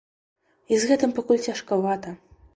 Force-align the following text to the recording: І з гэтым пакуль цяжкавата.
І 0.73 0.79
з 0.83 0.89
гэтым 0.93 1.13
пакуль 1.19 1.45
цяжкавата. 1.53 2.17